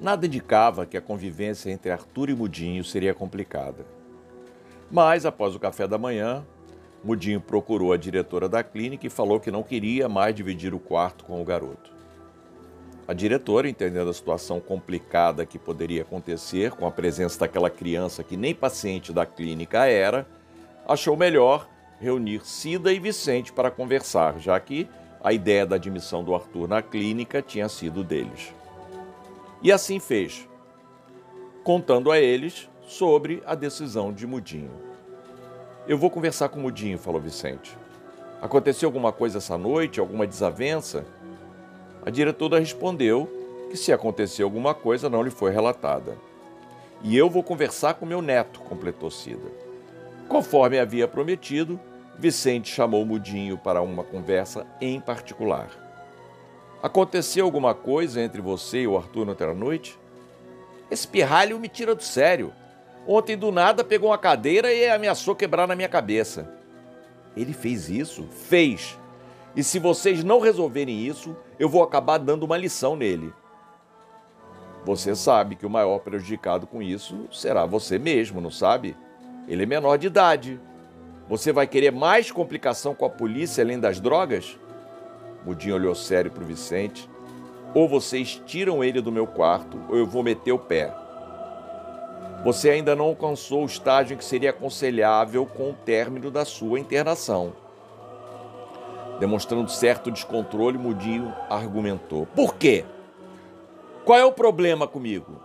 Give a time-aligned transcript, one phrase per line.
[0.00, 3.86] Nada indicava que a convivência entre Arthur e Mudinho seria complicada.
[4.90, 6.44] Mas, após o café da manhã,
[7.02, 11.24] Mudinho procurou a diretora da clínica e falou que não queria mais dividir o quarto
[11.24, 11.92] com o garoto.
[13.06, 18.36] A diretora, entendendo a situação complicada que poderia acontecer com a presença daquela criança que
[18.36, 20.26] nem paciente da clínica era,
[20.88, 21.68] achou melhor
[22.00, 24.88] reunir Cida e Vicente para conversar, já que
[25.22, 28.52] a ideia da admissão do Arthur na clínica tinha sido deles.
[29.64, 30.46] E assim fez,
[31.62, 34.70] contando a eles sobre a decisão de Mudinho.
[35.88, 37.74] Eu vou conversar com Mudinho, falou Vicente.
[38.42, 41.06] Aconteceu alguma coisa essa noite, alguma desavença?
[42.04, 43.26] A diretora respondeu
[43.70, 46.14] que se aconteceu alguma coisa não lhe foi relatada.
[47.02, 49.50] E eu vou conversar com meu neto, completou Cida.
[50.28, 51.80] Conforme havia prometido,
[52.18, 55.83] Vicente chamou Mudinho para uma conversa em particular.
[56.84, 59.98] Aconteceu alguma coisa entre você e o Arthur outra noite?
[60.90, 62.52] Esse pirralho me tira do sério.
[63.08, 66.46] Ontem do nada pegou uma cadeira e ameaçou quebrar na minha cabeça.
[67.34, 68.24] Ele fez isso?
[68.24, 68.98] Fez.
[69.56, 73.32] E se vocês não resolverem isso, eu vou acabar dando uma lição nele.
[74.84, 78.94] Você sabe que o maior prejudicado com isso será você mesmo, não sabe?
[79.48, 80.60] Ele é menor de idade.
[81.30, 84.58] Você vai querer mais complicação com a polícia além das drogas?
[85.44, 87.08] Mudinho olhou sério para o Vicente.
[87.74, 90.94] Ou vocês tiram ele do meu quarto, ou eu vou meter o pé.
[92.44, 96.78] Você ainda não alcançou o estágio em que seria aconselhável com o término da sua
[96.78, 97.52] internação.
[99.18, 102.26] Demonstrando certo descontrole, Mudinho argumentou.
[102.26, 102.84] Por quê?
[104.04, 105.40] Qual é o problema comigo?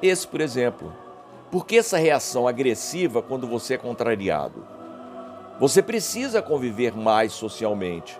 [0.00, 0.92] Esse, por exemplo.
[1.50, 4.66] Por que essa reação agressiva quando você é contrariado?
[5.60, 8.18] Você precisa conviver mais socialmente.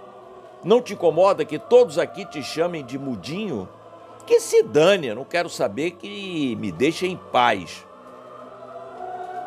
[0.65, 3.69] Não te incomoda que todos aqui te chamem de mudinho?
[4.27, 7.87] Que se dane, eu não quero saber que me deixem em paz.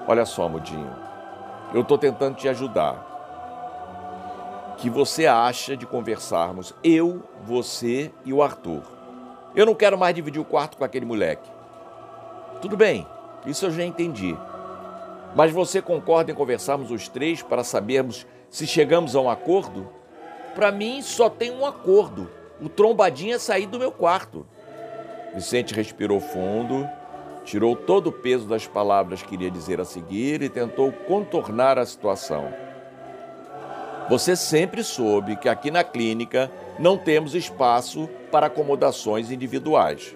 [0.08, 0.96] Olha só, mudinho,
[1.74, 3.08] eu estou tentando te ajudar
[4.78, 8.84] que você acha de conversarmos eu, você e o Arthur.
[9.56, 11.50] Eu não quero mais dividir o quarto com aquele moleque.
[12.62, 13.08] Tudo bem,
[13.46, 14.38] isso eu já entendi.
[15.36, 19.97] Mas você concorda em conversarmos os três para sabermos se chegamos a um acordo?
[20.58, 22.28] Para mim só tem um acordo:
[22.60, 24.44] o trombadinha sair do meu quarto.
[25.36, 26.90] Vicente respirou fundo,
[27.46, 31.86] tirou todo o peso das palavras que iria dizer a seguir e tentou contornar a
[31.86, 32.52] situação.
[34.10, 40.16] Você sempre soube que aqui na clínica não temos espaço para acomodações individuais.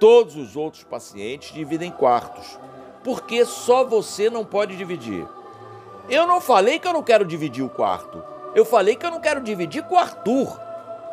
[0.00, 2.58] Todos os outros pacientes dividem quartos.
[3.04, 5.26] Por que só você não pode dividir?
[6.08, 8.35] Eu não falei que eu não quero dividir o quarto.
[8.56, 10.58] Eu falei que eu não quero dividir com o Arthur.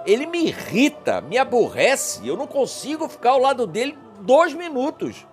[0.05, 2.25] Ele me irrita, me aborrece.
[2.25, 5.27] Eu não consigo ficar ao lado dele dois minutos.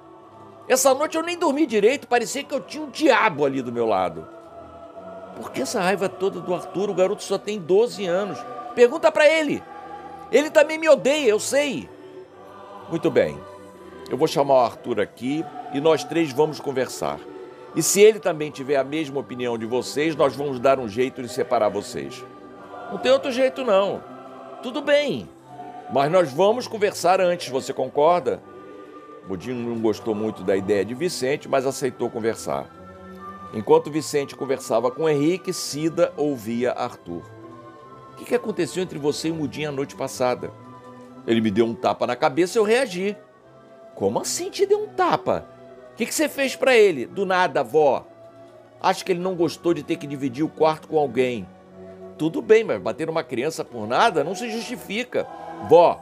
[0.68, 3.86] Essa noite eu nem dormi direito, parecia que eu tinha um diabo ali do meu
[3.86, 4.26] lado.
[5.36, 6.90] Por que essa raiva toda do Arthur?
[6.90, 8.38] O garoto só tem 12 anos.
[8.74, 9.62] Pergunta para ele.
[10.32, 11.88] Ele também me odeia, eu sei.
[12.88, 13.38] Muito bem.
[14.10, 17.20] Eu vou chamar o Arthur aqui e nós três vamos conversar.
[17.74, 21.22] E se ele também tiver a mesma opinião de vocês, nós vamos dar um jeito
[21.22, 22.24] de separar vocês.
[22.90, 24.02] Não tem outro jeito, não.
[24.62, 25.28] Tudo bem.
[25.92, 28.42] Mas nós vamos conversar antes, você concorda?
[29.26, 32.66] Budinho não gostou muito da ideia de Vicente, mas aceitou conversar.
[33.54, 37.22] Enquanto Vicente conversava com Henrique, Cida ouvia Arthur.
[38.12, 40.52] O que aconteceu entre você e Mudinho a noite passada?
[41.26, 43.16] Ele me deu um tapa na cabeça e eu reagi.
[43.94, 45.46] Como assim te deu um tapa?
[46.00, 47.04] Que, que você fez para ele?
[47.04, 48.06] Do nada, vó.
[48.80, 51.46] Acho que ele não gostou de ter que dividir o quarto com alguém.
[52.16, 55.26] Tudo bem, mas bater uma criança por nada não se justifica.
[55.68, 56.00] Vó,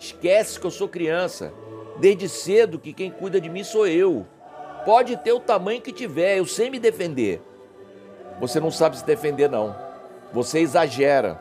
[0.00, 1.54] esquece que eu sou criança.
[2.00, 4.26] Desde cedo que quem cuida de mim sou eu.
[4.84, 7.40] Pode ter o tamanho que tiver, eu sei me defender.
[8.40, 9.76] Você não sabe se defender, não.
[10.32, 11.40] Você exagera.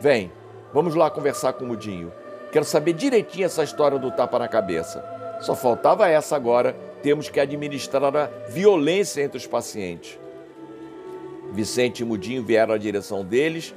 [0.00, 0.32] Vem,
[0.72, 2.10] vamos lá conversar com o Mudinho.
[2.50, 5.04] Quero saber direitinho essa história do tapa na cabeça.
[5.42, 6.87] Só faltava essa agora.
[7.02, 10.18] Temos que administrar a violência entre os pacientes.
[11.52, 13.74] Vicente e Mudinho vieram à direção deles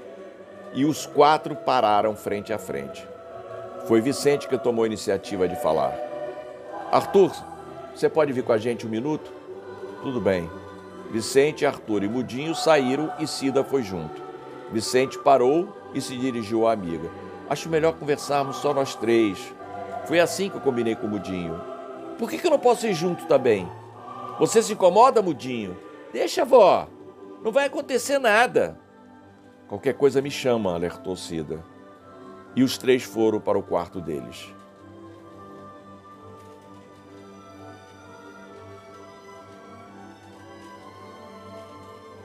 [0.73, 3.05] e os quatro pararam frente a frente.
[3.87, 5.93] Foi Vicente que tomou a iniciativa de falar.
[6.91, 7.31] Arthur,
[7.95, 9.31] você pode vir com a gente um minuto?
[10.01, 10.49] Tudo bem.
[11.11, 14.21] Vicente, Arthur e Mudinho saíram e Cida foi junto.
[14.71, 17.09] Vicente parou e se dirigiu à amiga.
[17.49, 19.53] Acho melhor conversarmos só nós três.
[20.05, 21.70] Foi assim que eu combinei com o Mudinho.
[22.21, 23.67] Por que, que eu não posso ir junto também?
[24.37, 25.75] Você se incomoda, Mudinho?
[26.13, 26.87] Deixa, vó.
[27.43, 28.77] Não vai acontecer nada.
[29.67, 31.65] Qualquer coisa me chama, alertou Cida.
[32.55, 34.53] E os três foram para o quarto deles.